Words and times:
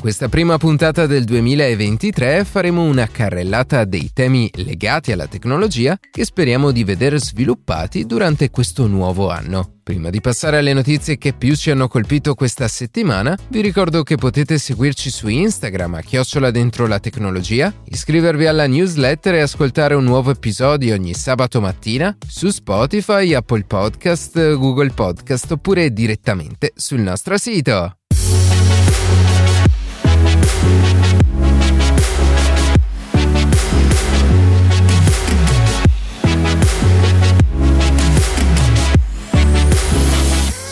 In 0.00 0.06
questa 0.06 0.30
prima 0.30 0.56
puntata 0.56 1.04
del 1.04 1.24
2023 1.24 2.46
faremo 2.46 2.84
una 2.84 3.06
carrellata 3.06 3.84
dei 3.84 4.08
temi 4.14 4.50
legati 4.54 5.12
alla 5.12 5.26
tecnologia 5.26 5.98
che 6.10 6.24
speriamo 6.24 6.70
di 6.70 6.84
vedere 6.84 7.18
sviluppati 7.18 8.06
durante 8.06 8.48
questo 8.48 8.86
nuovo 8.86 9.28
anno. 9.28 9.80
Prima 9.82 10.08
di 10.08 10.22
passare 10.22 10.56
alle 10.56 10.72
notizie 10.72 11.18
che 11.18 11.34
più 11.34 11.54
ci 11.54 11.70
hanno 11.70 11.86
colpito 11.86 12.34
questa 12.34 12.66
settimana, 12.66 13.36
vi 13.50 13.60
ricordo 13.60 14.02
che 14.02 14.16
potete 14.16 14.56
seguirci 14.56 15.10
su 15.10 15.28
Instagram 15.28 15.96
a 15.96 16.00
chiocciola 16.00 16.50
dentro 16.50 16.86
la 16.86 16.98
tecnologia, 16.98 17.70
iscrivervi 17.84 18.46
alla 18.46 18.66
newsletter 18.66 19.34
e 19.34 19.40
ascoltare 19.40 19.94
un 19.94 20.04
nuovo 20.04 20.30
episodio 20.30 20.94
ogni 20.94 21.12
sabato 21.12 21.60
mattina 21.60 22.16
su 22.26 22.48
Spotify, 22.48 23.34
Apple 23.34 23.64
Podcast, 23.64 24.54
Google 24.54 24.92
Podcast 24.94 25.50
oppure 25.50 25.92
direttamente 25.92 26.72
sul 26.74 27.00
nostro 27.00 27.36
sito. 27.36 27.96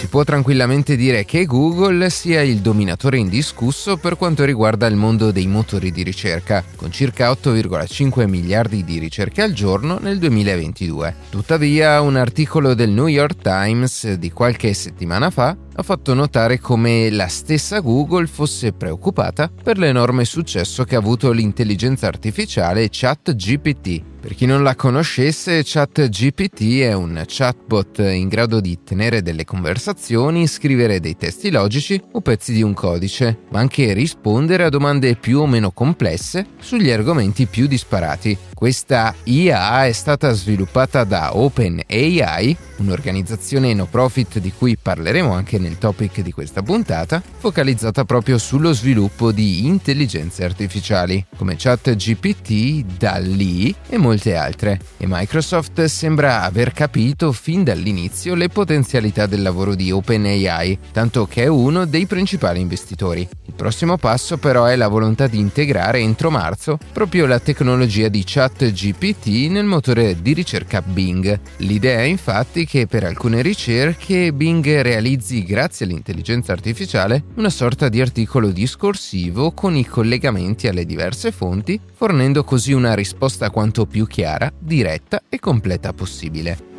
Può 0.09 0.25
tranquillamente 0.25 0.97
dire 0.97 1.25
che 1.25 1.45
Google 1.45 2.09
sia 2.11 2.41
il 2.43 2.59
dominatore 2.59 3.19
indiscusso 3.19 3.97
per 3.97 4.17
quanto 4.17 4.45
riguarda 4.45 4.87
il 4.87 4.97
mondo 4.97 5.31
dei 5.31 5.47
motori 5.47 5.93
di 5.93 6.03
ricerca, 6.03 6.65
con 6.77 6.91
circa 6.91 7.31
8,5 7.31 8.27
miliardi 8.27 8.85
di 8.85 8.99
ricerche 8.99 9.43
al 9.43 9.53
giorno 9.53 9.99
nel 10.01 10.19
2022. 10.19 11.15
Tuttavia, 11.31 12.01
un 12.01 12.17
articolo 12.17 12.75
del 12.75 12.91
New 12.91 13.07
York 13.07 13.43
Times 13.43 14.15
di 14.15 14.33
qualche 14.33 14.73
settimana 14.73 15.31
fa 15.31 15.57
ha 15.79 15.83
fatto 15.85 16.13
notare 16.13 16.59
come 16.59 17.09
la 17.09 17.29
stessa 17.29 17.79
Google 17.79 18.27
fosse 18.27 18.73
preoccupata 18.73 19.49
per 19.63 19.79
l'enorme 19.79 20.25
successo 20.25 20.83
che 20.83 20.97
ha 20.97 20.99
avuto 20.99 21.31
l'intelligenza 21.31 22.09
artificiale 22.09 22.89
ChatGPT. 22.91 24.03
Per 24.21 24.35
chi 24.35 24.47
non 24.47 24.65
la 24.65 24.75
conoscesse, 24.75 25.63
ChatGPT 25.65 26.81
è 26.81 26.93
un 26.93 27.23
chatbot 27.25 27.99
in 28.01 28.27
grado 28.27 28.59
di 28.59 28.81
tenere 28.83 29.23
delle 29.23 29.45
conversazioni, 29.45 30.49
scrivere 30.49 30.99
dei 30.99 31.17
testi 31.17 31.53
logici 31.53 32.03
o 32.13 32.21
pezzi 32.21 32.53
di 32.53 32.63
un 32.63 32.75
codice, 32.75 33.45
ma 33.51 33.61
anche 33.61 33.93
rispondere 33.93 34.65
a 34.65 34.71
domande 34.71 35.15
più 35.15 35.39
o 35.39 35.47
meno 35.47 35.71
complesse 35.71 36.47
sugli 36.59 36.91
argomenti 36.91 37.47
più 37.47 37.69
disparati. 37.69 38.37
Questa 38.53 39.15
IA 39.23 39.87
è 39.87 39.93
stata 39.93 40.33
sviluppata 40.33 41.05
da 41.05 41.37
OpenAI, 41.37 42.57
un'organizzazione 42.79 43.73
no 43.73 43.87
profit 43.87 44.41
di 44.41 44.53
cui 44.53 44.77
parleremo 44.77 45.33
anche 45.33 45.61
nel 45.61 45.68
topic 45.77 46.21
di 46.21 46.33
questa 46.33 46.63
puntata, 46.63 47.23
focalizzata 47.39 48.05
proprio 48.05 48.39
sullo 48.39 48.73
sviluppo 48.73 49.33
di 49.33 49.67
intelligenze 49.67 50.45
artificiali, 50.45 51.23
come 51.37 51.57
ChatGPT, 51.59 52.85
DALL-E 52.97 53.75
e 53.89 53.99
molte 53.99 54.35
altre. 54.37 54.81
E 54.97 55.05
Microsoft 55.07 55.85
sembra 55.85 56.43
aver 56.43 56.73
capito 56.73 57.33
fin 57.33 57.65
dall'inizio 57.65 58.35
le 58.35 58.49
potenzialità 58.49 59.27
del 59.27 59.43
lavoro 59.43 59.75
di 59.75 59.91
OpenAI, 59.91 60.79
tanto 60.93 61.27
che 61.27 61.43
è 61.43 61.47
uno 61.49 61.85
dei 61.85 62.07
principali 62.07 62.61
investitori. 62.61 63.29
Il 63.45 63.55
prossimo 63.55 63.99
passo 63.99 64.39
però 64.39 64.65
è 64.65 64.77
la 64.77 64.89
volontà 64.89 65.27
di 65.27 65.39
integrare 65.39 65.99
entro 65.99 66.31
marzo 66.31 66.79
proprio 66.93 67.27
la 67.27 67.41
tecnologia 67.41 68.09
di 68.09 68.23
chat 68.25 68.59
ChatGPT 68.59 69.51
nel 69.51 69.65
motore 69.65 70.21
di 70.21 70.33
ricerca 70.33 70.83
Bing. 70.83 71.39
L'idea 71.59 72.01
è 72.01 72.05
infatti 72.05 72.65
che 72.65 72.87
per 72.87 73.05
alcune 73.05 73.43
ricerche 73.43 74.33
Bing 74.33 74.81
realizzi 74.83 75.45
grazie 75.59 75.87
all'intelligenza 75.87 76.53
artificiale 76.53 77.25
una 77.35 77.51
sorta 77.51 77.89
di 77.89 78.01
articolo 78.01 78.53
discorsivo 78.53 79.51
con 79.51 79.75
i 79.75 79.85
collegamenti 79.85 80.69
alle 80.69 80.85
diverse 80.85 81.33
fonti, 81.33 81.81
fornendo 81.95 82.45
così 82.45 82.73
una 82.73 82.95
risposta 82.95 83.51
quanto 83.51 83.85
più 83.85 84.07
chiara, 84.07 84.53
diretta 84.57 85.25
e 85.29 85.41
completa 85.41 85.93
possibile. 85.93 86.78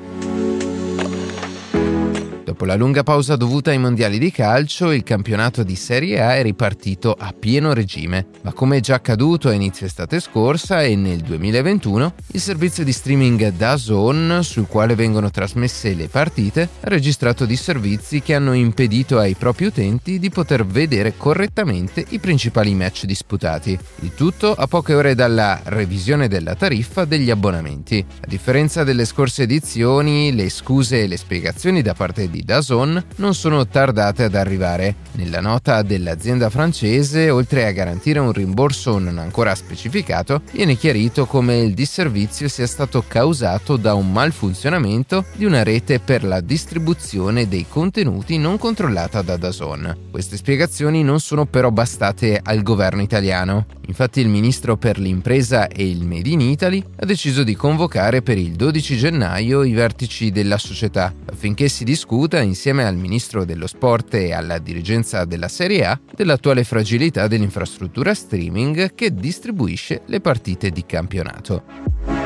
Dopo 2.59 2.73
la 2.73 2.77
lunga 2.77 3.03
pausa 3.03 3.37
dovuta 3.37 3.71
ai 3.71 3.77
mondiali 3.77 4.19
di 4.19 4.31
calcio, 4.31 4.91
il 4.91 5.03
campionato 5.03 5.63
di 5.63 5.77
Serie 5.77 6.21
A 6.21 6.35
è 6.35 6.43
ripartito 6.43 7.15
a 7.17 7.31
pieno 7.31 7.71
regime, 7.71 8.25
ma 8.41 8.51
come 8.51 8.81
già 8.81 8.95
accaduto 8.95 9.47
a 9.47 9.53
inizio 9.53 9.85
estate 9.85 10.19
scorsa 10.19 10.83
e 10.83 10.97
nel 10.97 11.21
2021, 11.21 12.15
il 12.33 12.39
servizio 12.41 12.83
di 12.83 12.91
streaming 12.91 13.53
DAZN, 13.53 14.39
sul 14.41 14.67
quale 14.67 14.95
vengono 14.95 15.31
trasmesse 15.31 15.93
le 15.93 16.09
partite, 16.09 16.63
ha 16.81 16.89
registrato 16.89 17.45
disservizi 17.45 18.21
che 18.21 18.35
hanno 18.35 18.51
impedito 18.51 19.19
ai 19.19 19.35
propri 19.35 19.67
utenti 19.67 20.19
di 20.19 20.29
poter 20.29 20.65
vedere 20.65 21.13
correttamente 21.15 22.03
i 22.09 22.19
principali 22.19 22.75
match 22.75 23.05
disputati. 23.05 23.79
Il 24.01 24.13
tutto 24.15 24.53
a 24.53 24.67
poche 24.67 24.95
ore 24.95 25.15
dalla 25.15 25.61
revisione 25.63 26.27
della 26.27 26.55
tariffa 26.55 27.05
degli 27.05 27.29
abbonamenti. 27.29 28.05
A 28.19 28.27
differenza 28.27 28.83
delle 28.83 29.05
scorse 29.05 29.43
edizioni, 29.43 30.35
le 30.35 30.49
scuse 30.49 31.03
e 31.03 31.07
le 31.07 31.15
spiegazioni 31.15 31.81
da 31.81 31.93
parte 31.93 32.29
di 32.29 32.47
di 32.49 32.55
Dazon 32.55 33.03
non 33.17 33.35
sono 33.35 33.67
tardate 33.67 34.23
ad 34.23 34.33
arrivare. 34.33 34.95
Nella 35.11 35.39
nota 35.39 35.83
dell'azienda 35.83 36.49
francese, 36.49 37.29
oltre 37.29 37.67
a 37.67 37.71
garantire 37.71 38.17
un 38.17 38.31
rimborso 38.31 38.97
non 38.97 39.19
ancora 39.19 39.53
specificato, 39.53 40.41
viene 40.51 40.75
chiarito 40.75 41.27
come 41.27 41.59
il 41.59 41.75
disservizio 41.75 42.47
sia 42.47 42.65
stato 42.65 43.03
causato 43.07 43.77
da 43.77 43.93
un 43.93 44.11
malfunzionamento 44.11 45.25
di 45.35 45.45
una 45.45 45.61
rete 45.61 45.99
per 45.99 46.23
la 46.23 46.41
distribuzione 46.41 47.47
dei 47.47 47.67
contenuti 47.69 48.37
non 48.39 48.57
controllata 48.57 49.21
da 49.21 49.37
Dazon. 49.37 50.07
Queste 50.09 50.37
spiegazioni 50.37 51.03
non 51.03 51.19
sono 51.19 51.45
però 51.45 51.69
bastate 51.69 52.39
al 52.41 52.63
governo 52.63 53.01
italiano. 53.01 53.65
Infatti 53.87 54.21
il 54.21 54.27
ministro 54.27 54.77
per 54.77 54.99
l'impresa 54.99 55.67
e 55.67 55.87
il 55.87 56.05
Made 56.05 56.29
in 56.29 56.41
Italy 56.41 56.83
ha 56.97 57.05
deciso 57.05 57.43
di 57.43 57.55
convocare 57.55 58.21
per 58.21 58.37
il 58.37 58.53
12 58.53 58.97
gennaio 58.97 59.63
i 59.63 59.73
vertici 59.73 60.31
della 60.31 60.57
società 60.57 61.13
affinché 61.25 61.67
si 61.67 61.83
discuta 61.83 62.38
insieme 62.41 62.85
al 62.85 62.95
ministro 62.95 63.45
dello 63.45 63.67
sport 63.67 64.13
e 64.15 64.33
alla 64.33 64.57
dirigenza 64.59 65.25
della 65.25 65.47
Serie 65.47 65.85
A 65.85 65.99
dell'attuale 66.15 66.63
fragilità 66.63 67.27
dell'infrastruttura 67.27 68.13
streaming 68.13 68.93
che 68.95 69.13
distribuisce 69.13 70.01
le 70.05 70.19
partite 70.21 70.69
di 70.69 70.85
campionato 70.85 72.18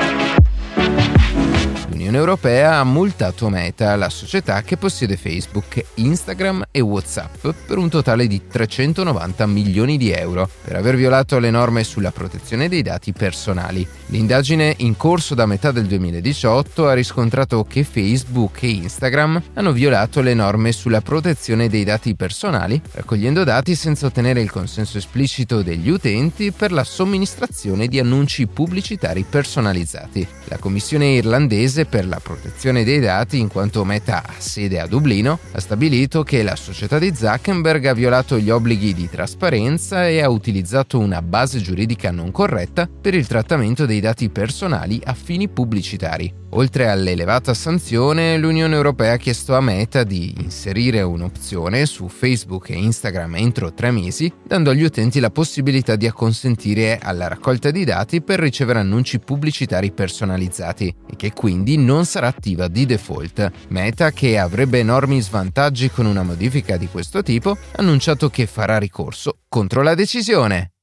l'Unione 1.93 2.17
Europea 2.17 2.79
ha 2.79 2.83
multato 2.83 3.49
Meta, 3.49 3.95
la 3.95 4.09
società 4.09 4.63
che 4.63 4.77
possiede 4.77 5.15
Facebook, 5.15 5.83
Instagram 5.95 6.65
e 6.71 6.81
WhatsApp, 6.81 7.47
per 7.67 7.77
un 7.77 7.87
totale 7.87 8.25
di 8.25 8.41
390 8.47 9.45
milioni 9.45 9.97
di 9.97 10.11
euro 10.11 10.49
per 10.63 10.75
aver 10.75 10.95
violato 10.95 11.37
le 11.37 11.51
norme 11.51 11.83
sulla 11.83 12.11
protezione 12.11 12.67
dei 12.67 12.81
dati 12.81 13.13
personali. 13.13 13.87
L'indagine 14.07 14.73
in 14.77 14.97
corso 14.97 15.35
da 15.35 15.45
metà 15.45 15.71
del 15.71 15.85
2018 15.85 16.87
ha 16.87 16.93
riscontrato 16.93 17.63
che 17.63 17.83
Facebook 17.83 18.63
e 18.63 18.69
Instagram 18.69 19.41
hanno 19.53 19.71
violato 19.71 20.21
le 20.21 20.33
norme 20.33 20.71
sulla 20.71 21.01
protezione 21.01 21.69
dei 21.69 21.83
dati 21.83 22.15
personali, 22.15 22.81
raccogliendo 22.93 23.43
dati 23.43 23.75
senza 23.75 24.07
ottenere 24.07 24.41
il 24.41 24.51
consenso 24.51 24.97
esplicito 24.97 25.61
degli 25.61 25.89
utenti 25.89 26.51
per 26.51 26.71
la 26.71 26.83
somministrazione 26.83 27.87
di 27.87 27.99
annunci 27.99 28.47
pubblicitari 28.47 29.23
personalizzati. 29.29 30.27
La 30.45 30.57
Commissione 30.57 31.07
irlandese 31.07 31.82
per 31.85 32.07
la 32.07 32.19
protezione 32.21 32.83
dei 32.83 32.99
dati, 32.99 33.39
in 33.39 33.47
quanto 33.47 33.83
Meta 33.83 34.23
ha 34.23 34.33
sede 34.38 34.79
a 34.79 34.88
Dublino, 34.88 35.39
ha 35.51 35.59
stabilito 35.59 36.23
che 36.23 36.44
la 36.44 36.55
società 36.55 36.99
di 36.99 37.13
Zuckerberg 37.16 37.85
ha 37.85 37.94
violato 37.94 38.38
gli 38.38 38.49
obblighi 38.49 38.94
di 38.94 39.09
trasparenza 39.09 40.07
e 40.07 40.21
ha 40.21 40.30
utilizzato 40.30 41.00
una 41.00 41.21
base 41.21 41.59
giuridica 41.59 42.12
non 42.12 42.31
corretta 42.31 42.88
per 42.88 43.13
il 43.13 43.27
trattamento 43.27 43.85
dei 43.85 44.00
dati 44.00 44.30
personali 44.30 45.01
a 45.03 45.13
fini 45.13 45.47
pubblicitari. 45.47 46.43
Oltre 46.55 46.88
all'elevata 46.88 47.55
sanzione, 47.55 48.38
l'Unione 48.38 48.75
Europea 48.75 49.13
ha 49.13 49.17
chiesto 49.17 49.55
a 49.55 49.61
Meta 49.61 50.03
di 50.03 50.35
inserire 50.38 51.01
un'opzione 51.01 51.88
su 51.88 52.07
Facebook 52.07 52.69
e 52.69 52.75
Instagram 52.75 53.35
entro 53.38 53.73
tre 53.73 53.89
mesi, 53.89 54.31
dando 54.45 54.69
agli 54.69 54.83
utenti 54.83 55.19
la 55.19 55.31
possibilità 55.31 55.95
di 55.95 56.05
acconsentire 56.05 57.00
alla 57.01 57.27
raccolta 57.27 57.71
di 57.71 57.83
dati 57.85 58.21
per 58.21 58.39
ricevere 58.39 58.79
annunci 58.79 59.19
pubblicitari 59.19 59.91
personalizzati 59.91 60.94
e 61.09 61.15
che 61.15 61.33
quindi 61.33 61.75
non 61.77 62.05
sarà 62.05 62.27
attiva 62.27 62.67
di 62.67 62.85
default. 62.85 63.51
Meta, 63.69 64.11
che 64.11 64.38
avrebbe 64.38 64.77
enormi 64.77 65.21
svantaggi 65.21 65.89
con 65.89 66.06
una 66.06 66.21
modifica 66.21 66.77
di 66.77 66.88
questo 66.88 67.23
tipo, 67.23 67.51
ha 67.51 67.57
annunciato 67.77 68.29
che 68.29 68.45
farà 68.45 68.77
ricorso 68.77 69.39
contro 69.49 69.81
la 69.81 69.95
decisione. 69.95 70.73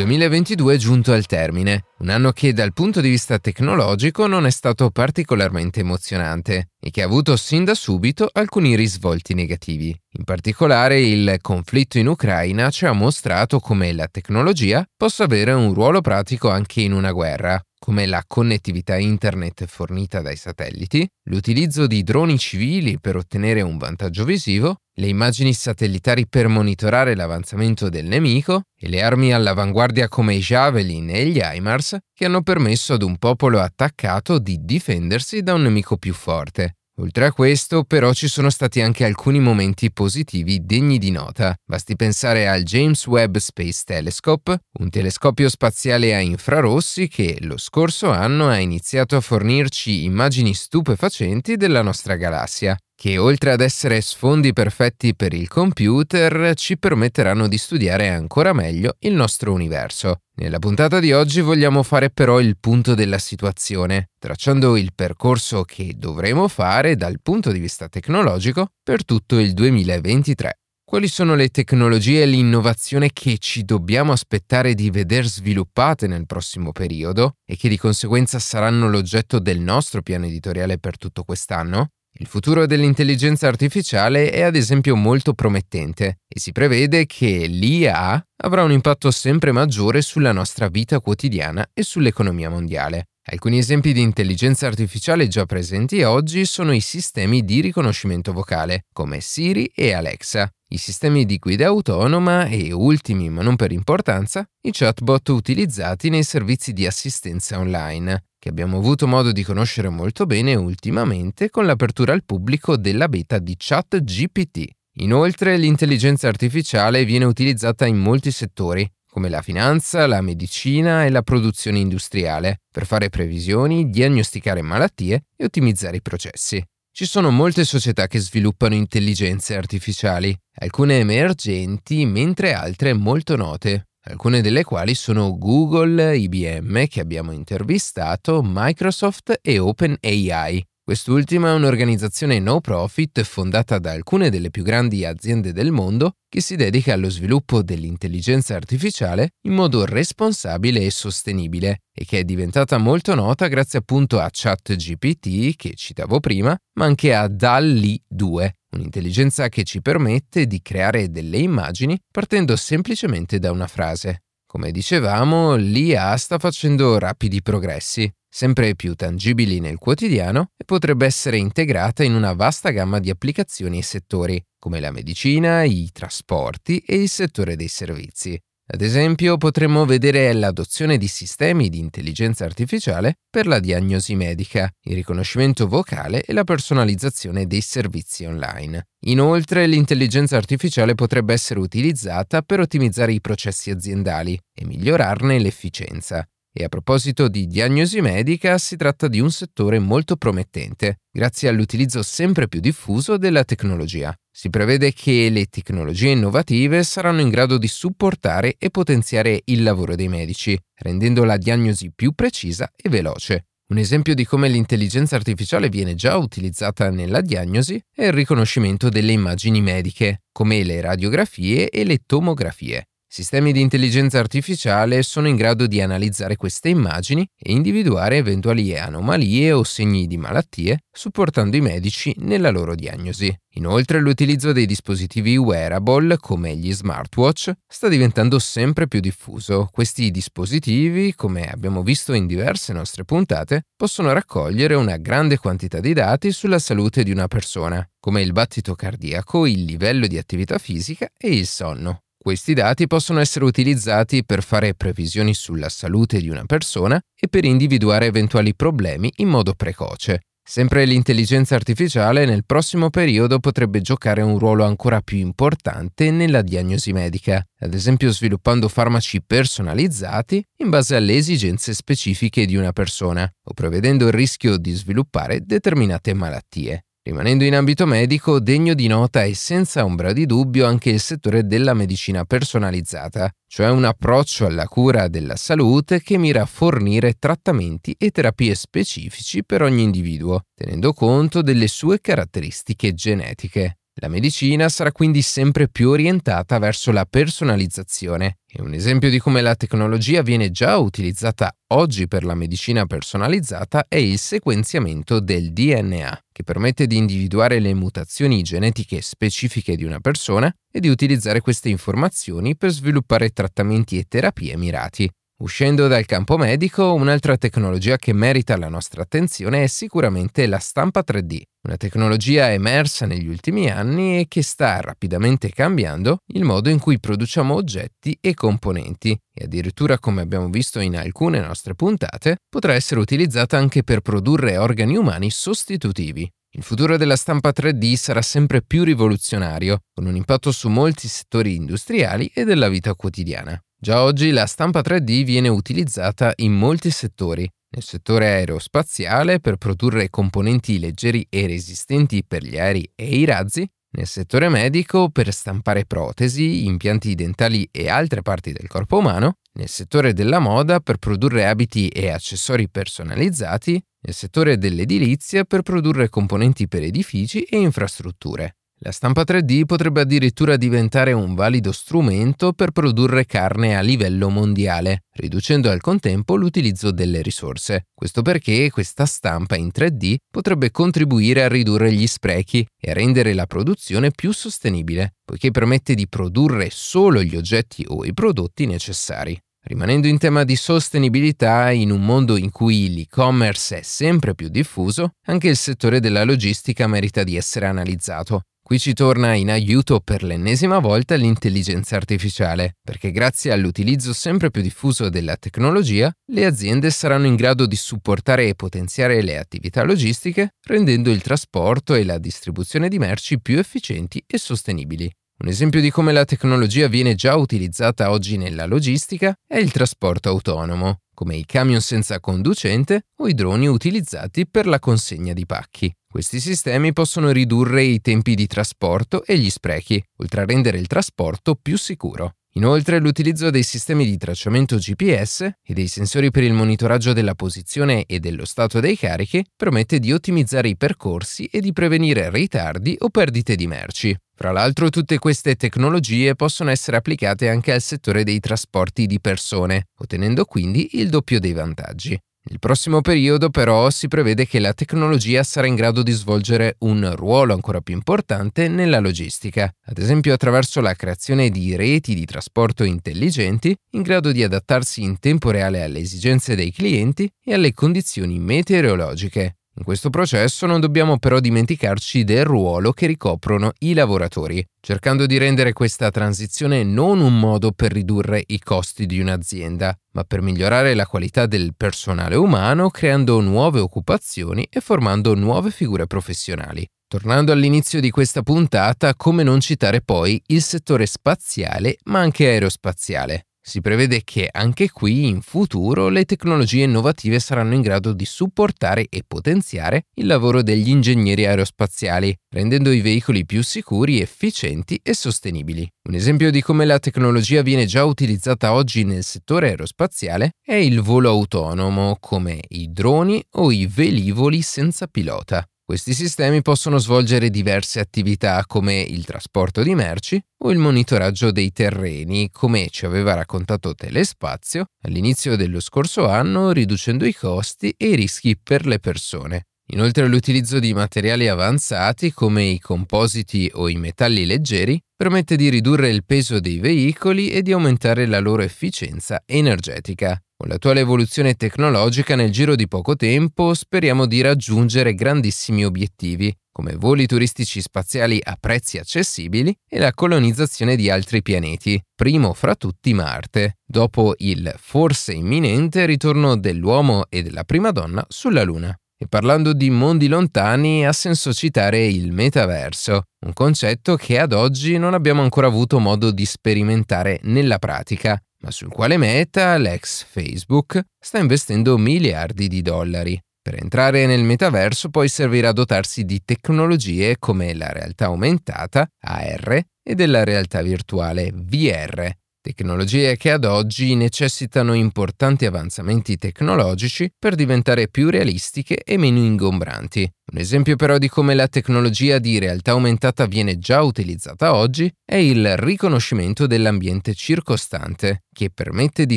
2022 0.00 0.74
è 0.74 0.76
giunto 0.78 1.12
al 1.12 1.26
termine, 1.26 1.84
un 1.98 2.08
anno 2.08 2.32
che 2.32 2.54
dal 2.54 2.72
punto 2.72 3.02
di 3.02 3.10
vista 3.10 3.38
tecnologico 3.38 4.26
non 4.26 4.46
è 4.46 4.50
stato 4.50 4.88
particolarmente 4.88 5.80
emozionante 5.80 6.70
e 6.80 6.90
che 6.90 7.02
ha 7.02 7.04
avuto 7.04 7.36
sin 7.36 7.64
da 7.64 7.74
subito 7.74 8.26
alcuni 8.32 8.76
risvolti 8.76 9.34
negativi. 9.34 9.88
In 10.12 10.24
particolare 10.24 11.02
il 11.02 11.36
conflitto 11.42 11.98
in 11.98 12.06
Ucraina 12.06 12.70
ci 12.70 12.86
ha 12.86 12.92
mostrato 12.92 13.60
come 13.60 13.92
la 13.92 14.08
tecnologia 14.10 14.82
possa 14.96 15.24
avere 15.24 15.52
un 15.52 15.74
ruolo 15.74 16.00
pratico 16.00 16.48
anche 16.48 16.80
in 16.80 16.92
una 16.92 17.12
guerra, 17.12 17.62
come 17.80 18.04
la 18.06 18.22
connettività 18.26 18.98
internet 18.98 19.64
fornita 19.64 20.20
dai 20.20 20.36
satelliti, 20.36 21.08
l'utilizzo 21.24 21.86
di 21.86 22.02
droni 22.02 22.38
civili 22.38 23.00
per 23.00 23.16
ottenere 23.16 23.62
un 23.62 23.78
vantaggio 23.78 24.24
visivo, 24.24 24.82
le 25.00 25.06
immagini 25.06 25.54
satellitari 25.54 26.28
per 26.28 26.46
monitorare 26.48 27.16
l'avanzamento 27.16 27.88
del 27.88 28.04
nemico 28.04 28.64
e 28.78 28.88
le 28.88 29.02
armi 29.02 29.32
all'avanguardia 29.32 30.08
come 30.08 30.34
i 30.34 30.40
Javelin 30.40 31.08
e 31.08 31.26
gli 31.26 31.40
HIMARS 31.42 31.96
che 32.12 32.26
hanno 32.26 32.42
permesso 32.42 32.92
ad 32.92 33.02
un 33.02 33.16
popolo 33.16 33.60
attaccato 33.60 34.38
di 34.38 34.58
difendersi 34.60 35.42
da 35.42 35.54
un 35.54 35.62
nemico 35.62 35.96
più 35.96 36.12
forte. 36.12 36.74
Oltre 37.00 37.24
a 37.24 37.32
questo, 37.32 37.84
però, 37.84 38.12
ci 38.12 38.28
sono 38.28 38.50
stati 38.50 38.82
anche 38.82 39.06
alcuni 39.06 39.40
momenti 39.40 39.90
positivi 39.90 40.60
degni 40.62 40.98
di 40.98 41.10
nota. 41.10 41.54
Basti 41.64 41.96
pensare 41.96 42.46
al 42.46 42.62
James 42.62 43.06
Webb 43.06 43.38
Space 43.38 43.82
Telescope, 43.86 44.58
un 44.80 44.90
telescopio 44.90 45.48
spaziale 45.48 46.14
a 46.14 46.20
infrarossi 46.20 47.08
che 47.08 47.38
lo 47.40 47.56
scorso 47.56 48.10
anno 48.10 48.48
ha 48.48 48.58
iniziato 48.58 49.16
a 49.16 49.20
fornirci 49.22 50.04
immagini 50.04 50.52
stupefacenti 50.52 51.56
della 51.56 51.80
nostra 51.80 52.16
galassia 52.16 52.76
che 53.00 53.16
oltre 53.16 53.52
ad 53.52 53.62
essere 53.62 54.02
sfondi 54.02 54.52
perfetti 54.52 55.16
per 55.16 55.32
il 55.32 55.48
computer 55.48 56.52
ci 56.54 56.76
permetteranno 56.76 57.48
di 57.48 57.56
studiare 57.56 58.10
ancora 58.10 58.52
meglio 58.52 58.96
il 58.98 59.14
nostro 59.14 59.54
universo. 59.54 60.16
Nella 60.34 60.58
puntata 60.58 61.00
di 61.00 61.10
oggi 61.10 61.40
vogliamo 61.40 61.82
fare 61.82 62.10
però 62.10 62.40
il 62.40 62.58
punto 62.60 62.94
della 62.94 63.16
situazione, 63.16 64.10
tracciando 64.18 64.76
il 64.76 64.90
percorso 64.94 65.62
che 65.62 65.94
dovremo 65.96 66.46
fare 66.46 66.94
dal 66.94 67.20
punto 67.22 67.52
di 67.52 67.58
vista 67.58 67.88
tecnologico 67.88 68.72
per 68.82 69.06
tutto 69.06 69.38
il 69.38 69.54
2023. 69.54 70.58
Quali 70.84 71.08
sono 71.08 71.34
le 71.34 71.48
tecnologie 71.48 72.20
e 72.20 72.26
l'innovazione 72.26 73.12
che 73.14 73.38
ci 73.38 73.64
dobbiamo 73.64 74.12
aspettare 74.12 74.74
di 74.74 74.90
veder 74.90 75.24
sviluppate 75.24 76.06
nel 76.06 76.26
prossimo 76.26 76.70
periodo 76.72 77.36
e 77.46 77.56
che 77.56 77.70
di 77.70 77.78
conseguenza 77.78 78.38
saranno 78.38 78.90
l'oggetto 78.90 79.38
del 79.38 79.60
nostro 79.60 80.02
piano 80.02 80.26
editoriale 80.26 80.76
per 80.76 80.98
tutto 80.98 81.22
quest'anno? 81.24 81.92
Il 82.18 82.26
futuro 82.26 82.66
dell'intelligenza 82.66 83.46
artificiale 83.46 84.30
è 84.30 84.42
ad 84.42 84.56
esempio 84.56 84.96
molto 84.96 85.32
promettente 85.32 86.20
e 86.28 86.40
si 86.40 86.52
prevede 86.52 87.06
che 87.06 87.46
l'IA 87.46 88.22
avrà 88.42 88.62
un 88.62 88.72
impatto 88.72 89.10
sempre 89.10 89.52
maggiore 89.52 90.02
sulla 90.02 90.32
nostra 90.32 90.68
vita 90.68 91.00
quotidiana 91.00 91.70
e 91.72 91.82
sull'economia 91.82 92.50
mondiale. 92.50 93.10
Alcuni 93.32 93.58
esempi 93.58 93.92
di 93.92 94.00
intelligenza 94.00 94.66
artificiale 94.66 95.28
già 95.28 95.46
presenti 95.46 96.02
oggi 96.02 96.44
sono 96.44 96.72
i 96.72 96.80
sistemi 96.80 97.44
di 97.44 97.60
riconoscimento 97.60 98.32
vocale, 98.32 98.86
come 98.92 99.20
Siri 99.20 99.70
e 99.72 99.92
Alexa, 99.92 100.50
i 100.70 100.76
sistemi 100.76 101.24
di 101.24 101.38
guida 101.38 101.68
autonoma 101.68 102.46
e, 102.46 102.72
ultimi 102.72 103.30
ma 103.30 103.42
non 103.42 103.54
per 103.54 103.70
importanza, 103.70 104.44
i 104.62 104.72
chatbot 104.72 105.28
utilizzati 105.28 106.08
nei 106.08 106.24
servizi 106.24 106.72
di 106.72 106.88
assistenza 106.88 107.60
online, 107.60 108.24
che 108.36 108.48
abbiamo 108.48 108.78
avuto 108.78 109.06
modo 109.06 109.30
di 109.30 109.44
conoscere 109.44 109.90
molto 109.90 110.26
bene 110.26 110.56
ultimamente 110.56 111.50
con 111.50 111.66
l'apertura 111.66 112.12
al 112.12 112.24
pubblico 112.24 112.76
della 112.76 113.08
beta 113.08 113.38
di 113.38 113.54
ChatGPT. 113.56 114.70
Inoltre 114.94 115.56
l'intelligenza 115.56 116.26
artificiale 116.26 117.04
viene 117.04 117.26
utilizzata 117.26 117.86
in 117.86 117.96
molti 117.96 118.32
settori, 118.32 118.90
come 119.10 119.28
la 119.28 119.42
finanza, 119.42 120.06
la 120.06 120.20
medicina 120.20 121.04
e 121.04 121.10
la 121.10 121.22
produzione 121.22 121.78
industriale, 121.78 122.60
per 122.70 122.86
fare 122.86 123.10
previsioni, 123.10 123.90
diagnosticare 123.90 124.62
malattie 124.62 125.24
e 125.36 125.44
ottimizzare 125.44 125.96
i 125.96 126.02
processi. 126.02 126.64
Ci 126.92 127.04
sono 127.06 127.30
molte 127.30 127.64
società 127.64 128.06
che 128.06 128.18
sviluppano 128.18 128.74
intelligenze 128.74 129.56
artificiali, 129.56 130.36
alcune 130.60 130.98
emergenti 130.98 132.04
mentre 132.06 132.52
altre 132.52 132.92
molto 132.92 133.36
note, 133.36 133.88
alcune 134.04 134.40
delle 134.40 134.64
quali 134.64 134.94
sono 134.94 135.36
Google, 135.36 136.16
IBM 136.16 136.86
che 136.86 137.00
abbiamo 137.00 137.32
intervistato, 137.32 138.42
Microsoft 138.44 139.38
e 139.42 139.58
OpenAI. 139.58 140.64
Quest'ultima 140.90 141.50
è 141.50 141.54
un'organizzazione 141.54 142.40
no 142.40 142.60
profit 142.60 143.22
fondata 143.22 143.78
da 143.78 143.92
alcune 143.92 144.28
delle 144.28 144.50
più 144.50 144.64
grandi 144.64 145.04
aziende 145.04 145.52
del 145.52 145.70
mondo 145.70 146.14
che 146.28 146.40
si 146.40 146.56
dedica 146.56 146.94
allo 146.94 147.08
sviluppo 147.08 147.62
dell'intelligenza 147.62 148.56
artificiale 148.56 149.34
in 149.42 149.52
modo 149.52 149.84
responsabile 149.84 150.80
e 150.80 150.90
sostenibile 150.90 151.82
e 151.94 152.04
che 152.04 152.18
è 152.18 152.24
diventata 152.24 152.76
molto 152.78 153.14
nota 153.14 153.46
grazie 153.46 153.78
appunto 153.78 154.18
a 154.18 154.30
ChatGPT 154.32 155.54
che 155.54 155.74
citavo 155.76 156.18
prima, 156.18 156.58
ma 156.78 156.86
anche 156.86 157.14
a 157.14 157.28
DALL-E 157.28 158.00
2, 158.08 158.56
un'intelligenza 158.72 159.48
che 159.48 159.62
ci 159.62 159.80
permette 159.80 160.48
di 160.48 160.60
creare 160.60 161.08
delle 161.08 161.38
immagini 161.38 161.96
partendo 162.10 162.56
semplicemente 162.56 163.38
da 163.38 163.52
una 163.52 163.68
frase. 163.68 164.22
Come 164.50 164.72
dicevamo, 164.72 165.54
l'IA 165.54 166.16
sta 166.16 166.36
facendo 166.40 166.98
rapidi 166.98 167.40
progressi, 167.40 168.12
sempre 168.28 168.74
più 168.74 168.96
tangibili 168.96 169.60
nel 169.60 169.78
quotidiano 169.78 170.50
e 170.56 170.64
potrebbe 170.64 171.06
essere 171.06 171.36
integrata 171.36 172.02
in 172.02 172.16
una 172.16 172.32
vasta 172.32 172.70
gamma 172.70 172.98
di 172.98 173.10
applicazioni 173.10 173.78
e 173.78 173.84
settori, 173.84 174.44
come 174.58 174.80
la 174.80 174.90
medicina, 174.90 175.62
i 175.62 175.90
trasporti 175.92 176.78
e 176.78 176.96
il 176.96 177.08
settore 177.08 177.54
dei 177.54 177.68
servizi. 177.68 178.36
Ad 178.72 178.82
esempio, 178.82 179.36
potremmo 179.36 179.84
vedere 179.84 180.32
l'adozione 180.32 180.96
di 180.96 181.08
sistemi 181.08 181.68
di 181.68 181.80
intelligenza 181.80 182.44
artificiale 182.44 183.16
per 183.28 183.48
la 183.48 183.58
diagnosi 183.58 184.14
medica, 184.14 184.70
il 184.82 184.94
riconoscimento 184.94 185.66
vocale 185.66 186.22
e 186.22 186.32
la 186.32 186.44
personalizzazione 186.44 187.46
dei 187.46 187.62
servizi 187.62 188.26
online. 188.26 188.90
Inoltre, 189.06 189.66
l'intelligenza 189.66 190.36
artificiale 190.36 190.94
potrebbe 190.94 191.32
essere 191.32 191.58
utilizzata 191.58 192.42
per 192.42 192.60
ottimizzare 192.60 193.12
i 193.12 193.20
processi 193.20 193.70
aziendali 193.70 194.38
e 194.54 194.64
migliorarne 194.64 195.40
l'efficienza. 195.40 196.24
E 196.52 196.64
a 196.64 196.68
proposito 196.68 197.28
di 197.28 197.46
diagnosi 197.46 198.00
medica, 198.00 198.58
si 198.58 198.76
tratta 198.76 199.06
di 199.06 199.20
un 199.20 199.30
settore 199.30 199.78
molto 199.78 200.16
promettente, 200.16 201.02
grazie 201.12 201.48
all'utilizzo 201.48 202.02
sempre 202.02 202.48
più 202.48 202.58
diffuso 202.58 203.16
della 203.16 203.44
tecnologia. 203.44 204.12
Si 204.32 204.50
prevede 204.50 204.92
che 204.92 205.28
le 205.30 205.46
tecnologie 205.46 206.10
innovative 206.10 206.82
saranno 206.82 207.20
in 207.20 207.28
grado 207.28 207.56
di 207.56 207.68
supportare 207.68 208.56
e 208.58 208.70
potenziare 208.70 209.42
il 209.44 209.62
lavoro 209.62 209.94
dei 209.94 210.08
medici, 210.08 210.58
rendendo 210.74 211.22
la 211.22 211.36
diagnosi 211.36 211.92
più 211.94 212.12
precisa 212.12 212.68
e 212.74 212.88
veloce. 212.88 213.44
Un 213.70 213.78
esempio 213.78 214.14
di 214.14 214.24
come 214.24 214.48
l'intelligenza 214.48 215.14
artificiale 215.14 215.68
viene 215.68 215.94
già 215.94 216.16
utilizzata 216.16 216.90
nella 216.90 217.20
diagnosi 217.20 217.80
è 217.94 218.06
il 218.06 218.12
riconoscimento 218.12 218.88
delle 218.88 219.12
immagini 219.12 219.60
mediche, 219.60 220.22
come 220.32 220.64
le 220.64 220.80
radiografie 220.80 221.68
e 221.68 221.84
le 221.84 221.98
tomografie. 222.04 222.89
Sistemi 223.12 223.50
di 223.50 223.60
intelligenza 223.60 224.20
artificiale 224.20 225.02
sono 225.02 225.26
in 225.26 225.34
grado 225.34 225.66
di 225.66 225.80
analizzare 225.80 226.36
queste 226.36 226.68
immagini 226.68 227.28
e 227.36 227.50
individuare 227.50 228.18
eventuali 228.18 228.78
anomalie 228.78 229.50
o 229.50 229.64
segni 229.64 230.06
di 230.06 230.16
malattie, 230.16 230.84
supportando 230.92 231.56
i 231.56 231.60
medici 231.60 232.14
nella 232.18 232.50
loro 232.50 232.76
diagnosi. 232.76 233.36
Inoltre 233.54 233.98
l'utilizzo 233.98 234.52
dei 234.52 234.64
dispositivi 234.64 235.36
wearable 235.36 236.18
come 236.18 236.54
gli 236.54 236.72
smartwatch 236.72 237.50
sta 237.66 237.88
diventando 237.88 238.38
sempre 238.38 238.86
più 238.86 239.00
diffuso. 239.00 239.68
Questi 239.72 240.12
dispositivi, 240.12 241.12
come 241.16 241.50
abbiamo 241.50 241.82
visto 241.82 242.12
in 242.12 242.28
diverse 242.28 242.72
nostre 242.72 243.04
puntate, 243.04 243.64
possono 243.74 244.12
raccogliere 244.12 244.74
una 244.76 244.98
grande 244.98 245.36
quantità 245.36 245.80
di 245.80 245.94
dati 245.94 246.30
sulla 246.30 246.60
salute 246.60 247.02
di 247.02 247.10
una 247.10 247.26
persona, 247.26 247.84
come 247.98 248.22
il 248.22 248.30
battito 248.30 248.76
cardiaco, 248.76 249.46
il 249.46 249.64
livello 249.64 250.06
di 250.06 250.16
attività 250.16 250.58
fisica 250.58 251.10
e 251.18 251.34
il 251.34 251.48
sonno. 251.48 252.02
Questi 252.22 252.52
dati 252.52 252.86
possono 252.86 253.18
essere 253.18 253.46
utilizzati 253.46 254.26
per 254.26 254.42
fare 254.42 254.74
previsioni 254.74 255.32
sulla 255.32 255.70
salute 255.70 256.20
di 256.20 256.28
una 256.28 256.44
persona 256.44 257.00
e 257.18 257.28
per 257.28 257.46
individuare 257.46 258.04
eventuali 258.04 258.54
problemi 258.54 259.10
in 259.16 259.28
modo 259.28 259.54
precoce. 259.54 260.20
Sempre 260.46 260.84
l'intelligenza 260.84 261.54
artificiale 261.54 262.26
nel 262.26 262.44
prossimo 262.44 262.90
periodo 262.90 263.38
potrebbe 263.38 263.80
giocare 263.80 264.20
un 264.20 264.38
ruolo 264.38 264.64
ancora 264.64 265.00
più 265.00 265.16
importante 265.16 266.10
nella 266.10 266.42
diagnosi 266.42 266.92
medica, 266.92 267.42
ad 267.60 267.72
esempio 267.72 268.12
sviluppando 268.12 268.68
farmaci 268.68 269.22
personalizzati 269.22 270.44
in 270.58 270.68
base 270.68 270.96
alle 270.96 271.16
esigenze 271.16 271.72
specifiche 271.72 272.44
di 272.44 272.56
una 272.56 272.72
persona 272.72 273.26
o 273.44 273.54
prevedendo 273.54 274.08
il 274.08 274.12
rischio 274.12 274.58
di 274.58 274.72
sviluppare 274.72 275.40
determinate 275.40 276.12
malattie. 276.12 276.84
Rimanendo 277.02 277.44
in 277.44 277.54
ambito 277.54 277.86
medico, 277.86 278.40
degno 278.40 278.74
di 278.74 278.86
nota 278.86 279.24
e 279.24 279.34
senza 279.34 279.84
ombra 279.86 280.12
di 280.12 280.26
dubbio 280.26 280.66
anche 280.66 280.90
il 280.90 281.00
settore 281.00 281.46
della 281.46 281.72
medicina 281.72 282.26
personalizzata, 282.26 283.30
cioè 283.46 283.70
un 283.70 283.84
approccio 283.84 284.44
alla 284.44 284.68
cura 284.68 285.08
della 285.08 285.36
salute 285.36 286.02
che 286.02 286.18
mira 286.18 286.42
a 286.42 286.46
fornire 286.46 287.14
trattamenti 287.18 287.94
e 287.98 288.10
terapie 288.10 288.54
specifici 288.54 289.42
per 289.42 289.62
ogni 289.62 289.82
individuo, 289.82 290.42
tenendo 290.54 290.92
conto 290.92 291.40
delle 291.40 291.68
sue 291.68 292.02
caratteristiche 292.02 292.92
genetiche. 292.92 293.79
La 294.02 294.08
medicina 294.08 294.70
sarà 294.70 294.92
quindi 294.92 295.20
sempre 295.20 295.68
più 295.68 295.90
orientata 295.90 296.58
verso 296.58 296.90
la 296.90 297.04
personalizzazione 297.04 298.38
e 298.46 298.62
un 298.62 298.72
esempio 298.72 299.10
di 299.10 299.18
come 299.18 299.42
la 299.42 299.54
tecnologia 299.54 300.22
viene 300.22 300.50
già 300.50 300.78
utilizzata 300.78 301.54
oggi 301.74 302.08
per 302.08 302.24
la 302.24 302.34
medicina 302.34 302.86
personalizzata 302.86 303.84
è 303.86 303.96
il 303.96 304.18
sequenziamento 304.18 305.20
del 305.20 305.52
DNA, 305.52 306.18
che 306.32 306.42
permette 306.44 306.86
di 306.86 306.96
individuare 306.96 307.58
le 307.58 307.74
mutazioni 307.74 308.40
genetiche 308.40 309.02
specifiche 309.02 309.76
di 309.76 309.84
una 309.84 310.00
persona 310.00 310.50
e 310.72 310.80
di 310.80 310.88
utilizzare 310.88 311.42
queste 311.42 311.68
informazioni 311.68 312.56
per 312.56 312.70
sviluppare 312.70 313.28
trattamenti 313.28 313.98
e 313.98 314.06
terapie 314.08 314.56
mirati. 314.56 315.10
Uscendo 315.40 315.88
dal 315.88 316.04
campo 316.04 316.36
medico, 316.36 316.92
un'altra 316.92 317.38
tecnologia 317.38 317.96
che 317.96 318.12
merita 318.12 318.58
la 318.58 318.68
nostra 318.68 319.00
attenzione 319.00 319.62
è 319.62 319.66
sicuramente 319.68 320.46
la 320.46 320.58
stampa 320.58 321.02
3D, 321.02 321.40
una 321.66 321.78
tecnologia 321.78 322.52
emersa 322.52 323.06
negli 323.06 323.26
ultimi 323.26 323.70
anni 323.70 324.18
e 324.18 324.26
che 324.28 324.42
sta 324.42 324.78
rapidamente 324.82 325.48
cambiando 325.48 326.18
il 326.34 326.44
modo 326.44 326.68
in 326.68 326.78
cui 326.78 327.00
produciamo 327.00 327.54
oggetti 327.54 328.18
e 328.20 328.34
componenti 328.34 329.18
e 329.32 329.44
addirittura, 329.44 329.98
come 329.98 330.20
abbiamo 330.20 330.50
visto 330.50 330.78
in 330.78 330.94
alcune 330.94 331.40
nostre 331.40 331.74
puntate, 331.74 332.36
potrà 332.46 332.74
essere 332.74 333.00
utilizzata 333.00 333.56
anche 333.56 333.82
per 333.82 334.00
produrre 334.00 334.58
organi 334.58 334.98
umani 334.98 335.30
sostitutivi. 335.30 336.30
Il 336.50 336.62
futuro 336.62 336.98
della 336.98 337.16
stampa 337.16 337.48
3D 337.48 337.94
sarà 337.94 338.20
sempre 338.20 338.60
più 338.60 338.84
rivoluzionario, 338.84 339.78
con 339.94 340.04
un 340.04 340.16
impatto 340.16 340.52
su 340.52 340.68
molti 340.68 341.08
settori 341.08 341.54
industriali 341.54 342.30
e 342.34 342.44
della 342.44 342.68
vita 342.68 342.94
quotidiana. 342.94 343.58
Già 343.82 344.02
oggi 344.02 344.30
la 344.30 344.44
stampa 344.44 344.80
3D 344.80 345.24
viene 345.24 345.48
utilizzata 345.48 346.34
in 346.36 346.52
molti 346.52 346.90
settori, 346.90 347.48
nel 347.70 347.82
settore 347.82 348.26
aerospaziale 348.26 349.40
per 349.40 349.56
produrre 349.56 350.10
componenti 350.10 350.78
leggeri 350.78 351.26
e 351.30 351.46
resistenti 351.46 352.22
per 352.22 352.44
gli 352.44 352.58
aerei 352.58 352.92
e 352.94 353.06
i 353.06 353.24
razzi, 353.24 353.66
nel 353.92 354.06
settore 354.06 354.50
medico 354.50 355.08
per 355.08 355.32
stampare 355.32 355.86
protesi, 355.86 356.66
impianti 356.66 357.14
dentali 357.14 357.66
e 357.72 357.88
altre 357.88 358.20
parti 358.20 358.52
del 358.52 358.68
corpo 358.68 358.98
umano, 358.98 359.38
nel 359.54 359.68
settore 359.68 360.12
della 360.12 360.40
moda 360.40 360.80
per 360.80 360.98
produrre 360.98 361.46
abiti 361.46 361.88
e 361.88 362.10
accessori 362.10 362.68
personalizzati, 362.68 363.82
nel 364.02 364.14
settore 364.14 364.58
dell'edilizia 364.58 365.44
per 365.44 365.62
produrre 365.62 366.10
componenti 366.10 366.68
per 366.68 366.82
edifici 366.82 367.44
e 367.44 367.56
infrastrutture. 367.56 368.56
La 368.82 368.92
stampa 368.92 369.24
3D 369.26 369.66
potrebbe 369.66 370.00
addirittura 370.00 370.56
diventare 370.56 371.12
un 371.12 371.34
valido 371.34 371.70
strumento 371.70 372.54
per 372.54 372.70
produrre 372.70 373.26
carne 373.26 373.76
a 373.76 373.82
livello 373.82 374.30
mondiale, 374.30 375.02
riducendo 375.12 375.70
al 375.70 375.82
contempo 375.82 376.34
l'utilizzo 376.34 376.90
delle 376.90 377.20
risorse. 377.20 377.88
Questo 377.92 378.22
perché 378.22 378.70
questa 378.70 379.04
stampa 379.04 379.54
in 379.56 379.68
3D 379.68 380.14
potrebbe 380.30 380.70
contribuire 380.70 381.42
a 381.42 381.48
ridurre 381.48 381.92
gli 381.92 382.06
sprechi 382.06 382.66
e 382.80 382.90
a 382.90 382.94
rendere 382.94 383.34
la 383.34 383.44
produzione 383.44 384.12
più 384.12 384.32
sostenibile, 384.32 385.16
poiché 385.26 385.50
permette 385.50 385.94
di 385.94 386.08
produrre 386.08 386.68
solo 386.70 387.22
gli 387.22 387.36
oggetti 387.36 387.84
o 387.86 388.06
i 388.06 388.14
prodotti 388.14 388.64
necessari. 388.64 389.38
Rimanendo 389.62 390.06
in 390.06 390.16
tema 390.16 390.42
di 390.44 390.56
sostenibilità, 390.56 391.70
in 391.70 391.90
un 391.90 392.02
mondo 392.02 392.38
in 392.38 392.50
cui 392.50 392.94
l'e-commerce 392.94 393.80
è 393.80 393.82
sempre 393.82 394.34
più 394.34 394.48
diffuso, 394.48 395.10
anche 395.26 395.48
il 395.48 395.56
settore 395.58 396.00
della 396.00 396.24
logistica 396.24 396.86
merita 396.86 397.24
di 397.24 397.36
essere 397.36 397.66
analizzato 397.66 398.44
Qui 398.70 398.78
ci 398.78 398.92
torna 398.92 399.34
in 399.34 399.50
aiuto 399.50 399.98
per 399.98 400.22
l'ennesima 400.22 400.78
volta 400.78 401.16
l'intelligenza 401.16 401.96
artificiale, 401.96 402.76
perché 402.80 403.10
grazie 403.10 403.50
all'utilizzo 403.50 404.12
sempre 404.12 404.52
più 404.52 404.62
diffuso 404.62 405.08
della 405.08 405.34
tecnologia, 405.34 406.08
le 406.26 406.46
aziende 406.46 406.90
saranno 406.90 407.26
in 407.26 407.34
grado 407.34 407.66
di 407.66 407.74
supportare 407.74 408.46
e 408.46 408.54
potenziare 408.54 409.22
le 409.22 409.38
attività 409.38 409.82
logistiche, 409.82 410.54
rendendo 410.68 411.10
il 411.10 411.20
trasporto 411.20 411.94
e 411.94 412.04
la 412.04 412.18
distribuzione 412.18 412.88
di 412.88 413.00
merci 413.00 413.40
più 413.40 413.58
efficienti 413.58 414.22
e 414.24 414.38
sostenibili. 414.38 415.10
Un 415.42 415.48
esempio 415.48 415.80
di 415.80 415.90
come 415.90 416.12
la 416.12 416.24
tecnologia 416.24 416.86
viene 416.86 417.16
già 417.16 417.34
utilizzata 417.34 418.12
oggi 418.12 418.36
nella 418.36 418.66
logistica 418.66 419.34
è 419.48 419.56
il 419.56 419.72
trasporto 419.72 420.28
autonomo, 420.28 421.00
come 421.12 421.34
i 421.34 421.44
camion 421.44 421.80
senza 421.80 422.20
conducente 422.20 423.06
o 423.16 423.26
i 423.26 423.34
droni 423.34 423.66
utilizzati 423.66 424.46
per 424.46 424.68
la 424.68 424.78
consegna 424.78 425.32
di 425.32 425.44
pacchi. 425.44 425.92
Questi 426.12 426.40
sistemi 426.40 426.92
possono 426.92 427.30
ridurre 427.30 427.84
i 427.84 428.00
tempi 428.00 428.34
di 428.34 428.48
trasporto 428.48 429.24
e 429.24 429.38
gli 429.38 429.48
sprechi, 429.48 430.02
oltre 430.16 430.40
a 430.40 430.44
rendere 430.44 430.76
il 430.76 430.88
trasporto 430.88 431.54
più 431.54 431.78
sicuro. 431.78 432.32
Inoltre 432.54 432.98
l'utilizzo 432.98 433.48
dei 433.50 433.62
sistemi 433.62 434.04
di 434.04 434.16
tracciamento 434.16 434.74
GPS 434.74 435.42
e 435.62 435.72
dei 435.72 435.86
sensori 435.86 436.32
per 436.32 436.42
il 436.42 436.52
monitoraggio 436.52 437.12
della 437.12 437.36
posizione 437.36 438.06
e 438.06 438.18
dello 438.18 438.44
stato 438.44 438.80
dei 438.80 438.96
carichi 438.96 439.44
permette 439.54 440.00
di 440.00 440.12
ottimizzare 440.12 440.68
i 440.68 440.76
percorsi 440.76 441.44
e 441.44 441.60
di 441.60 441.72
prevenire 441.72 442.28
ritardi 442.28 442.96
o 442.98 443.08
perdite 443.08 443.54
di 443.54 443.68
merci. 443.68 444.12
Fra 444.34 444.50
l'altro 444.50 444.90
tutte 444.90 445.16
queste 445.18 445.54
tecnologie 445.54 446.34
possono 446.34 446.70
essere 446.70 446.96
applicate 446.96 447.48
anche 447.48 447.72
al 447.72 447.80
settore 447.80 448.24
dei 448.24 448.40
trasporti 448.40 449.06
di 449.06 449.20
persone, 449.20 449.84
ottenendo 450.00 450.44
quindi 450.44 450.98
il 450.98 451.08
doppio 451.08 451.38
dei 451.38 451.52
vantaggi. 451.52 452.18
Nel 452.42 452.58
prossimo 452.58 453.02
periodo 453.02 453.50
però 453.50 453.90
si 453.90 454.08
prevede 454.08 454.46
che 454.46 454.60
la 454.60 454.72
tecnologia 454.72 455.42
sarà 455.42 455.66
in 455.66 455.74
grado 455.74 456.02
di 456.02 456.10
svolgere 456.10 456.76
un 456.80 457.12
ruolo 457.14 457.52
ancora 457.52 457.82
più 457.82 457.92
importante 457.92 458.66
nella 458.66 458.98
logistica, 458.98 459.70
ad 459.84 459.98
esempio 459.98 460.32
attraverso 460.32 460.80
la 460.80 460.94
creazione 460.94 461.50
di 461.50 461.76
reti 461.76 462.14
di 462.14 462.24
trasporto 462.24 462.82
intelligenti 462.82 463.76
in 463.90 464.00
grado 464.00 464.32
di 464.32 464.42
adattarsi 464.42 465.02
in 465.02 465.18
tempo 465.18 465.50
reale 465.50 465.82
alle 465.82 465.98
esigenze 465.98 466.54
dei 466.54 466.72
clienti 466.72 467.30
e 467.44 467.52
alle 467.52 467.74
condizioni 467.74 468.38
meteorologiche, 468.38 469.56
in 469.76 469.84
questo 469.84 470.10
processo 470.10 470.66
non 470.66 470.80
dobbiamo 470.80 471.18
però 471.18 471.40
dimenticarci 471.40 472.24
del 472.24 472.44
ruolo 472.44 472.92
che 472.92 473.06
ricoprono 473.06 473.72
i 473.78 473.94
lavoratori, 473.94 474.64
cercando 474.80 475.26
di 475.26 475.38
rendere 475.38 475.72
questa 475.72 476.10
transizione 476.10 476.82
non 476.82 477.20
un 477.20 477.38
modo 477.38 477.72
per 477.72 477.92
ridurre 477.92 478.42
i 478.48 478.58
costi 478.58 479.06
di 479.06 479.20
un'azienda, 479.20 479.96
ma 480.12 480.24
per 480.24 480.42
migliorare 480.42 480.94
la 480.94 481.06
qualità 481.06 481.46
del 481.46 481.72
personale 481.76 482.34
umano 482.34 482.90
creando 482.90 483.40
nuove 483.40 483.80
occupazioni 483.80 484.66
e 484.68 484.80
formando 484.80 485.34
nuove 485.34 485.70
figure 485.70 486.06
professionali. 486.06 486.86
Tornando 487.06 487.52
all'inizio 487.52 488.00
di 488.00 488.10
questa 488.10 488.42
puntata, 488.42 489.14
come 489.14 489.42
non 489.42 489.60
citare 489.60 490.02
poi 490.02 490.40
il 490.46 490.62
settore 490.62 491.06
spaziale 491.06 491.96
ma 492.04 492.20
anche 492.20 492.46
aerospaziale. 492.46 493.46
Si 493.62 493.82
prevede 493.82 494.22
che 494.24 494.48
anche 494.50 494.90
qui 494.90 495.26
in 495.26 495.42
futuro 495.42 496.08
le 496.08 496.24
tecnologie 496.24 496.84
innovative 496.84 497.38
saranno 497.38 497.74
in 497.74 497.82
grado 497.82 498.12
di 498.12 498.24
supportare 498.24 499.06
e 499.10 499.22
potenziare 499.26 500.04
il 500.14 500.26
lavoro 500.26 500.62
degli 500.62 500.88
ingegneri 500.88 501.44
aerospaziali, 501.44 502.34
rendendo 502.48 502.90
i 502.90 503.02
veicoli 503.02 503.44
più 503.44 503.62
sicuri, 503.62 504.20
efficienti 504.20 504.98
e 505.02 505.14
sostenibili. 505.14 505.86
Un 506.08 506.14
esempio 506.14 506.50
di 506.50 506.62
come 506.62 506.86
la 506.86 506.98
tecnologia 506.98 507.60
viene 507.60 507.84
già 507.84 508.04
utilizzata 508.04 508.72
oggi 508.72 509.04
nel 509.04 509.24
settore 509.24 509.68
aerospaziale 509.68 510.52
è 510.64 510.74
il 510.74 511.02
volo 511.02 511.28
autonomo, 511.28 512.16
come 512.18 512.60
i 512.68 512.90
droni 512.90 513.44
o 513.56 513.70
i 513.70 513.86
velivoli 513.86 514.62
senza 514.62 515.06
pilota. 515.06 515.64
Questi 515.90 516.14
sistemi 516.14 516.62
possono 516.62 516.98
svolgere 516.98 517.50
diverse 517.50 517.98
attività 517.98 518.62
come 518.64 519.00
il 519.00 519.24
trasporto 519.24 519.82
di 519.82 519.96
merci 519.96 520.40
o 520.58 520.70
il 520.70 520.78
monitoraggio 520.78 521.50
dei 521.50 521.72
terreni, 521.72 522.48
come 522.52 522.90
ci 522.90 523.06
aveva 523.06 523.34
raccontato 523.34 523.96
Telespazio 523.96 524.84
all'inizio 525.02 525.56
dello 525.56 525.80
scorso 525.80 526.28
anno, 526.28 526.70
riducendo 526.70 527.24
i 527.26 527.34
costi 527.34 527.92
e 527.96 528.10
i 528.10 528.14
rischi 528.14 528.56
per 528.56 528.86
le 528.86 529.00
persone. 529.00 529.64
Inoltre 529.86 530.28
l'utilizzo 530.28 530.78
di 530.78 530.94
materiali 530.94 531.48
avanzati 531.48 532.32
come 532.32 532.62
i 532.62 532.78
compositi 532.78 533.68
o 533.74 533.88
i 533.88 533.96
metalli 533.96 534.46
leggeri 534.46 534.96
permette 535.16 535.56
di 535.56 535.70
ridurre 535.70 536.08
il 536.08 536.24
peso 536.24 536.60
dei 536.60 536.78
veicoli 536.78 537.50
e 537.50 537.62
di 537.62 537.72
aumentare 537.72 538.26
la 538.26 538.38
loro 538.38 538.62
efficienza 538.62 539.42
energetica. 539.44 540.40
Con 540.60 540.68
l'attuale 540.68 541.00
evoluzione 541.00 541.54
tecnologica 541.54 542.36
nel 542.36 542.50
giro 542.50 542.74
di 542.76 542.86
poco 542.86 543.16
tempo 543.16 543.72
speriamo 543.72 544.26
di 544.26 544.42
raggiungere 544.42 545.14
grandissimi 545.14 545.86
obiettivi, 545.86 546.54
come 546.70 546.96
voli 546.96 547.24
turistici 547.24 547.80
spaziali 547.80 548.38
a 548.44 548.58
prezzi 548.60 548.98
accessibili 548.98 549.74
e 549.88 549.98
la 549.98 550.12
colonizzazione 550.12 550.96
di 550.96 551.08
altri 551.08 551.40
pianeti, 551.40 551.98
primo 552.14 552.52
fra 552.52 552.74
tutti 552.74 553.14
Marte, 553.14 553.78
dopo 553.86 554.34
il 554.36 554.70
forse 554.76 555.32
imminente 555.32 556.04
ritorno 556.04 556.58
dell'uomo 556.58 557.24
e 557.30 557.42
della 557.42 557.64
prima 557.64 557.90
donna 557.90 558.22
sulla 558.28 558.62
Luna. 558.62 558.94
E 559.22 559.28
parlando 559.28 559.74
di 559.74 559.90
mondi 559.90 560.28
lontani 560.28 561.06
ha 561.06 561.12
senso 561.12 561.52
citare 561.52 562.06
il 562.06 562.32
metaverso, 562.32 563.24
un 563.44 563.52
concetto 563.52 564.16
che 564.16 564.38
ad 564.38 564.54
oggi 564.54 564.96
non 564.96 565.12
abbiamo 565.12 565.42
ancora 565.42 565.66
avuto 565.66 565.98
modo 565.98 566.30
di 566.30 566.46
sperimentare 566.46 567.38
nella 567.42 567.78
pratica, 567.78 568.40
ma 568.62 568.70
sul 568.70 568.88
quale 568.88 569.18
Meta, 569.18 569.76
l'ex 569.76 570.24
Facebook, 570.24 571.02
sta 571.18 571.36
investendo 571.36 571.98
miliardi 571.98 572.66
di 572.66 572.80
dollari. 572.80 573.38
Per 573.60 573.74
entrare 573.74 574.24
nel 574.24 574.42
metaverso 574.42 575.10
poi 575.10 575.28
servirà 575.28 575.72
dotarsi 575.72 576.24
di 576.24 576.40
tecnologie 576.42 577.36
come 577.38 577.74
la 577.74 577.92
realtà 577.92 578.24
aumentata, 578.24 579.06
AR, 579.20 579.82
e 580.02 580.14
della 580.14 580.44
realtà 580.44 580.80
virtuale, 580.80 581.52
VR, 581.54 582.30
tecnologie 582.60 583.36
che 583.36 583.50
ad 583.50 583.64
oggi 583.64 584.14
necessitano 584.14 584.94
importanti 584.94 585.66
avanzamenti 585.66 586.36
tecnologici 586.36 587.32
per 587.38 587.54
diventare 587.54 588.08
più 588.08 588.30
realistiche 588.30 589.02
e 589.02 589.16
meno 589.16 589.38
ingombranti, 589.38 590.30
Un 590.52 590.58
esempio 590.58 590.96
però 590.96 591.16
di 591.18 591.28
come 591.28 591.54
la 591.54 591.68
tecnologia 591.68 592.40
di 592.40 592.58
realtà 592.58 592.90
aumentata 592.90 593.46
viene 593.46 593.78
già 593.78 594.02
utilizzata 594.02 594.74
oggi 594.74 595.08
è 595.24 595.36
il 595.36 595.76
riconoscimento 595.76 596.66
dell'ambiente 596.66 597.34
circostante, 597.34 598.42
che 598.52 598.68
permette 598.74 599.26
di 599.26 599.36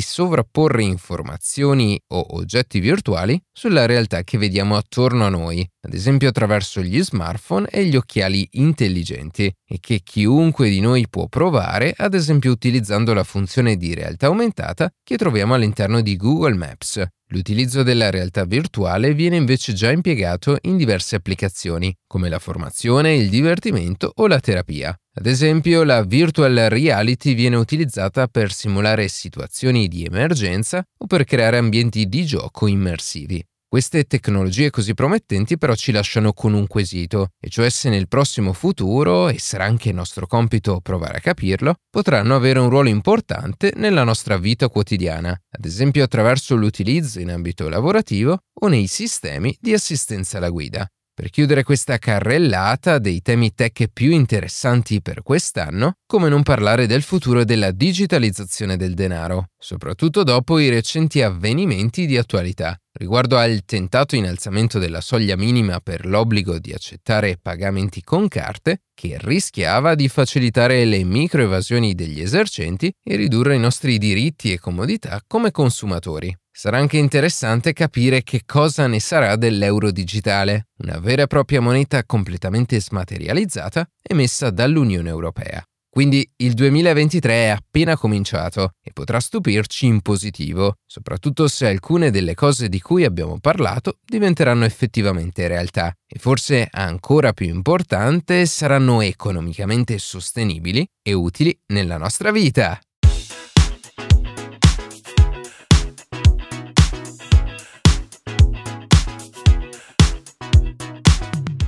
sovrapporre 0.00 0.82
informazioni 0.82 1.96
o 2.08 2.34
oggetti 2.36 2.80
virtuali 2.80 3.40
sulla 3.52 3.86
realtà 3.86 4.24
che 4.24 4.38
vediamo 4.38 4.74
attorno 4.74 5.24
a 5.24 5.28
noi, 5.28 5.64
ad 5.82 5.94
esempio 5.94 6.30
attraverso 6.30 6.82
gli 6.82 7.00
smartphone 7.00 7.68
e 7.68 7.84
gli 7.84 7.94
occhiali 7.94 8.48
intelligenti, 8.54 9.54
e 9.64 9.78
che 9.78 10.00
chiunque 10.02 10.68
di 10.68 10.80
noi 10.80 11.06
può 11.08 11.28
provare, 11.28 11.94
ad 11.96 12.14
esempio 12.14 12.50
utilizzando 12.50 13.14
la 13.14 13.22
funzione 13.22 13.76
di 13.76 13.94
realtà 13.94 14.26
aumentata 14.26 14.90
che 15.04 15.16
troviamo 15.16 15.54
all'interno 15.54 16.00
di 16.00 16.16
Google 16.16 16.54
Maps. 16.54 17.06
L'utilizzo 17.34 17.82
della 17.82 18.10
realtà 18.10 18.44
virtuale 18.44 19.12
viene 19.12 19.34
invece 19.34 19.72
già 19.72 19.90
impiegato 19.90 20.56
in 20.62 20.76
diverse 20.76 21.16
applicazioni, 21.16 21.92
come 22.06 22.28
la 22.28 22.38
formazione, 22.38 23.16
il 23.16 23.28
divertimento 23.28 24.12
o 24.14 24.28
la 24.28 24.38
terapia. 24.38 24.96
Ad 25.14 25.26
esempio, 25.26 25.82
la 25.82 26.04
virtual 26.04 26.54
reality 26.68 27.34
viene 27.34 27.56
utilizzata 27.56 28.28
per 28.28 28.52
simulare 28.52 29.08
situazioni 29.08 29.88
di 29.88 30.04
emergenza 30.04 30.86
o 30.96 31.06
per 31.06 31.24
creare 31.24 31.58
ambienti 31.58 32.06
di 32.06 32.24
gioco 32.24 32.68
immersivi. 32.68 33.44
Queste 33.74 34.04
tecnologie 34.04 34.70
così 34.70 34.94
promettenti 34.94 35.58
però 35.58 35.74
ci 35.74 35.90
lasciano 35.90 36.32
con 36.32 36.52
un 36.52 36.68
quesito, 36.68 37.30
e 37.40 37.48
cioè 37.48 37.70
se 37.70 37.88
nel 37.88 38.06
prossimo 38.06 38.52
futuro, 38.52 39.28
e 39.28 39.40
sarà 39.40 39.64
anche 39.64 39.90
nostro 39.90 40.28
compito 40.28 40.78
provare 40.80 41.16
a 41.16 41.20
capirlo, 41.20 41.74
potranno 41.90 42.36
avere 42.36 42.60
un 42.60 42.68
ruolo 42.68 42.88
importante 42.88 43.72
nella 43.74 44.04
nostra 44.04 44.38
vita 44.38 44.68
quotidiana, 44.68 45.30
ad 45.30 45.64
esempio 45.64 46.04
attraverso 46.04 46.54
l'utilizzo 46.54 47.18
in 47.18 47.32
ambito 47.32 47.68
lavorativo 47.68 48.38
o 48.60 48.68
nei 48.68 48.86
sistemi 48.86 49.56
di 49.60 49.72
assistenza 49.72 50.36
alla 50.36 50.50
guida. 50.50 50.88
Per 51.16 51.30
chiudere 51.30 51.62
questa 51.62 51.96
carrellata 51.98 52.98
dei 52.98 53.22
temi 53.22 53.54
tech 53.54 53.86
più 53.92 54.10
interessanti 54.10 55.00
per 55.00 55.22
quest'anno, 55.22 55.98
come 56.06 56.28
non 56.28 56.42
parlare 56.42 56.88
del 56.88 57.02
futuro 57.02 57.44
della 57.44 57.70
digitalizzazione 57.70 58.76
del 58.76 58.94
denaro, 58.94 59.50
soprattutto 59.56 60.24
dopo 60.24 60.58
i 60.58 60.68
recenti 60.70 61.22
avvenimenti 61.22 62.06
di 62.06 62.16
attualità, 62.16 62.76
riguardo 62.94 63.38
al 63.38 63.62
tentato 63.64 64.16
innalzamento 64.16 64.80
della 64.80 65.00
soglia 65.00 65.36
minima 65.36 65.78
per 65.78 66.04
l'obbligo 66.04 66.58
di 66.58 66.72
accettare 66.72 67.38
pagamenti 67.40 68.02
con 68.02 68.26
carte, 68.26 68.82
che 68.92 69.16
rischiava 69.20 69.94
di 69.94 70.08
facilitare 70.08 70.84
le 70.84 71.04
microevasioni 71.04 71.94
degli 71.94 72.20
esercenti 72.20 72.92
e 73.00 73.14
ridurre 73.14 73.54
i 73.54 73.60
nostri 73.60 73.98
diritti 73.98 74.50
e 74.50 74.58
comodità 74.58 75.22
come 75.24 75.52
consumatori. 75.52 76.36
Sarà 76.56 76.78
anche 76.78 76.98
interessante 76.98 77.72
capire 77.72 78.22
che 78.22 78.42
cosa 78.46 78.86
ne 78.86 79.00
sarà 79.00 79.34
dell'euro 79.34 79.90
digitale, 79.90 80.68
una 80.78 81.00
vera 81.00 81.22
e 81.22 81.26
propria 81.26 81.60
moneta 81.60 82.04
completamente 82.04 82.80
smaterializzata 82.80 83.84
emessa 84.00 84.50
dall'Unione 84.50 85.08
Europea. 85.08 85.60
Quindi 85.90 86.28
il 86.36 86.54
2023 86.54 87.32
è 87.34 87.48
appena 87.48 87.96
cominciato 87.96 88.74
e 88.80 88.92
potrà 88.92 89.18
stupirci 89.18 89.86
in 89.86 90.00
positivo, 90.00 90.76
soprattutto 90.86 91.48
se 91.48 91.66
alcune 91.66 92.12
delle 92.12 92.34
cose 92.34 92.68
di 92.68 92.80
cui 92.80 93.02
abbiamo 93.02 93.40
parlato 93.40 93.98
diventeranno 94.04 94.64
effettivamente 94.64 95.48
realtà 95.48 95.92
e 96.06 96.20
forse 96.20 96.68
ancora 96.70 97.32
più 97.32 97.46
importante 97.46 98.46
saranno 98.46 99.00
economicamente 99.00 99.98
sostenibili 99.98 100.86
e 101.02 101.12
utili 101.14 101.56
nella 101.72 101.96
nostra 101.96 102.30
vita. 102.30 102.78